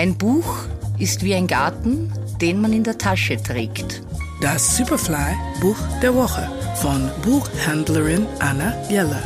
Ein 0.00 0.16
Buch 0.16 0.64
ist 0.98 1.22
wie 1.24 1.34
ein 1.34 1.46
Garten, 1.46 2.10
den 2.40 2.58
man 2.62 2.72
in 2.72 2.82
der 2.82 2.96
Tasche 2.96 3.36
trägt. 3.36 4.02
Das 4.40 4.78
Superfly 4.78 5.36
Buch 5.60 5.76
der 6.00 6.14
Woche 6.14 6.50
von 6.76 7.10
Buchhändlerin 7.20 8.26
Anna 8.38 8.74
Jeller. 8.88 9.22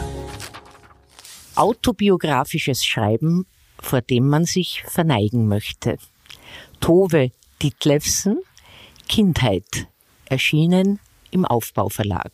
Autobiografisches 1.54 2.84
Schreiben, 2.84 3.46
vor 3.78 4.00
dem 4.00 4.26
man 4.28 4.46
sich 4.46 4.82
verneigen 4.88 5.46
möchte. 5.46 5.96
Tove 6.80 7.30
Ditlevsen, 7.62 8.40
Kindheit, 9.08 9.86
erschienen 10.24 10.98
im 11.30 11.44
Aufbauverlag. 11.44 12.32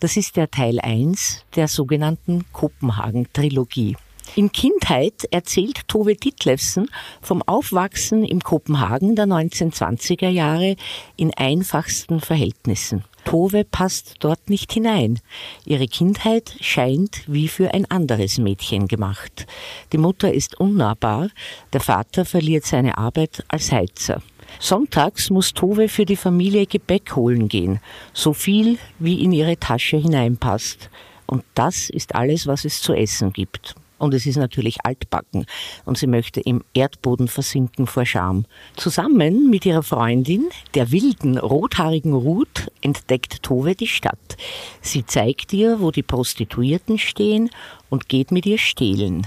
Das 0.00 0.16
ist 0.16 0.34
der 0.34 0.50
Teil 0.50 0.80
1 0.80 1.44
der 1.54 1.68
sogenannten 1.68 2.44
Kopenhagen-Trilogie. 2.52 3.96
In 4.34 4.52
Kindheit 4.52 5.24
erzählt 5.30 5.88
Tove 5.88 6.14
Ditlevsen 6.14 6.90
vom 7.22 7.42
Aufwachsen 7.42 8.24
im 8.24 8.40
Kopenhagen 8.40 9.16
der 9.16 9.26
1920er 9.26 10.28
Jahre 10.28 10.76
in 11.16 11.32
einfachsten 11.32 12.20
Verhältnissen. 12.20 13.04
Tove 13.24 13.64
passt 13.64 14.16
dort 14.20 14.50
nicht 14.50 14.72
hinein. 14.72 15.18
Ihre 15.64 15.88
Kindheit 15.88 16.56
scheint 16.60 17.22
wie 17.26 17.48
für 17.48 17.74
ein 17.74 17.90
anderes 17.90 18.38
Mädchen 18.38 18.86
gemacht. 18.88 19.46
Die 19.92 19.98
Mutter 19.98 20.32
ist 20.32 20.60
unnahbar, 20.60 21.30
der 21.72 21.80
Vater 21.80 22.24
verliert 22.24 22.64
seine 22.64 22.98
Arbeit 22.98 23.44
als 23.48 23.72
Heizer. 23.72 24.22
Sonntags 24.60 25.30
muss 25.30 25.54
Tove 25.54 25.88
für 25.88 26.04
die 26.04 26.16
Familie 26.16 26.66
Gebäck 26.66 27.16
holen 27.16 27.48
gehen, 27.48 27.80
so 28.12 28.32
viel 28.32 28.78
wie 28.98 29.22
in 29.24 29.32
ihre 29.32 29.56
Tasche 29.56 29.96
hineinpasst. 29.96 30.88
Und 31.26 31.42
das 31.54 31.90
ist 31.90 32.14
alles, 32.14 32.46
was 32.46 32.64
es 32.64 32.80
zu 32.80 32.92
essen 32.94 33.32
gibt. 33.32 33.74
Und 33.98 34.12
es 34.12 34.26
ist 34.26 34.36
natürlich 34.36 34.84
altbacken 34.84 35.46
und 35.86 35.96
sie 35.96 36.06
möchte 36.06 36.40
im 36.40 36.62
Erdboden 36.74 37.28
versinken 37.28 37.86
vor 37.86 38.04
Scham. 38.04 38.44
Zusammen 38.76 39.48
mit 39.48 39.64
ihrer 39.64 39.82
Freundin, 39.82 40.48
der 40.74 40.92
wilden, 40.92 41.38
rothaarigen 41.38 42.12
Ruth, 42.12 42.70
entdeckt 42.82 43.42
Tove 43.42 43.74
die 43.74 43.86
Stadt. 43.86 44.36
Sie 44.82 45.06
zeigt 45.06 45.52
ihr, 45.54 45.80
wo 45.80 45.90
die 45.90 46.02
Prostituierten 46.02 46.98
stehen 46.98 47.48
und 47.88 48.08
geht 48.08 48.32
mit 48.32 48.44
ihr 48.44 48.58
stehlen. 48.58 49.26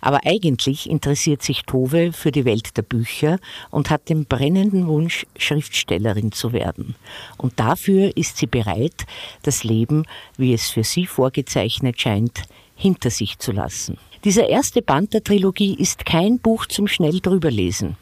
Aber 0.00 0.20
eigentlich 0.24 0.88
interessiert 0.88 1.42
sich 1.42 1.62
Tove 1.62 2.12
für 2.12 2.32
die 2.32 2.44
Welt 2.44 2.76
der 2.76 2.82
Bücher 2.82 3.38
und 3.70 3.90
hat 3.90 4.08
den 4.08 4.26
brennenden 4.26 4.86
Wunsch, 4.86 5.26
Schriftstellerin 5.36 6.32
zu 6.32 6.52
werden. 6.52 6.94
Und 7.36 7.58
dafür 7.58 8.16
ist 8.16 8.36
sie 8.36 8.46
bereit, 8.46 9.06
das 9.42 9.64
Leben, 9.64 10.04
wie 10.36 10.54
es 10.54 10.70
für 10.70 10.84
sie 10.84 11.06
vorgezeichnet 11.06 12.00
scheint, 12.00 12.42
hinter 12.76 13.10
sich 13.10 13.38
zu 13.38 13.52
lassen. 13.52 13.98
Dieser 14.24 14.48
erste 14.48 14.82
Band 14.82 15.14
der 15.14 15.22
Trilogie 15.22 15.74
ist 15.74 16.04
kein 16.04 16.40
Buch 16.40 16.66
zum 16.66 16.88
schnell 16.88 17.20
drüberlesen. 17.20 17.96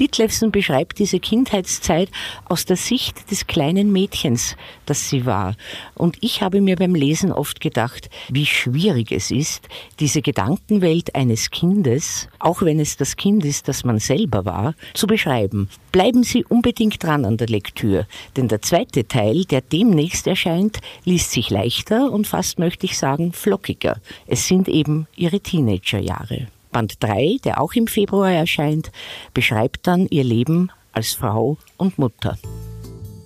Ditlevsen 0.00 0.50
beschreibt 0.50 0.98
diese 0.98 1.20
Kindheitszeit 1.20 2.10
aus 2.46 2.64
der 2.64 2.76
Sicht 2.76 3.30
des 3.30 3.46
kleinen 3.46 3.92
Mädchens, 3.92 4.56
das 4.86 5.10
sie 5.10 5.26
war. 5.26 5.56
Und 5.94 6.16
ich 6.22 6.40
habe 6.40 6.62
mir 6.62 6.76
beim 6.76 6.94
Lesen 6.94 7.32
oft 7.32 7.60
gedacht, 7.60 8.08
wie 8.30 8.46
schwierig 8.46 9.12
es 9.12 9.30
ist, 9.30 9.68
diese 10.00 10.22
Gedankenwelt 10.22 11.14
eines 11.14 11.50
Kindes, 11.50 12.28
auch 12.38 12.62
wenn 12.62 12.80
es 12.80 12.96
das 12.96 13.16
Kind 13.16 13.44
ist, 13.44 13.68
das 13.68 13.84
man 13.84 13.98
selber 13.98 14.46
war, 14.46 14.74
zu 14.94 15.06
beschreiben. 15.06 15.68
Bleiben 15.92 16.22
Sie 16.22 16.44
unbedingt 16.44 17.02
dran 17.02 17.24
an 17.24 17.36
der 17.36 17.48
Lektür, 17.48 18.06
denn 18.36 18.48
der 18.48 18.62
zweite 18.62 19.06
Teil, 19.06 19.44
der 19.44 19.60
demnächst 19.60 20.26
erscheint, 20.26 20.78
liest 21.04 21.32
sich 21.32 21.50
leichter 21.50 22.10
und 22.10 22.26
fast 22.26 22.58
möchte 22.58 22.86
ich 22.86 22.98
sagen 22.98 23.32
flockiger. 23.32 24.00
Es 24.26 24.46
sind 24.46 24.68
eben 24.68 25.06
ihre 25.16 25.40
Teenagerjahre. 25.58 26.46
Band 26.70 27.02
3, 27.02 27.38
der 27.44 27.60
auch 27.60 27.72
im 27.72 27.86
Februar 27.86 28.30
erscheint, 28.30 28.92
beschreibt 29.34 29.86
dann 29.86 30.06
ihr 30.08 30.24
Leben 30.24 30.70
als 30.92 31.14
Frau 31.14 31.56
und 31.76 31.98
Mutter. 31.98 32.38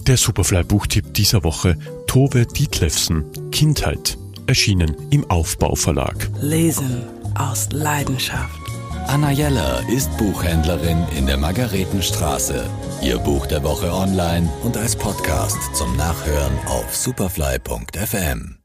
Der 0.06 0.16
Superfly-Buchtipp 0.16 1.14
dieser 1.14 1.44
Woche: 1.44 1.76
Tove 2.06 2.46
Dietlefsen, 2.46 3.24
Kindheit, 3.50 4.16
erschienen 4.46 4.96
im 5.10 5.28
Aufbauverlag. 5.30 6.30
Lesen 6.40 7.04
aus 7.34 7.68
Leidenschaft. 7.72 8.60
Anna 9.08 9.32
Jeller 9.32 9.82
ist 9.88 10.16
Buchhändlerin 10.16 11.04
in 11.16 11.26
der 11.26 11.36
Margaretenstraße. 11.36 12.64
Ihr 13.02 13.18
Buch 13.18 13.46
der 13.46 13.62
Woche 13.64 13.92
online 13.92 14.48
und 14.62 14.76
als 14.76 14.94
Podcast 14.94 15.74
zum 15.74 15.96
Nachhören 15.96 16.56
auf 16.66 16.94
superfly.fm. 16.94 18.61